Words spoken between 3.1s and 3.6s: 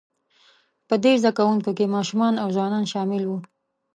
وو،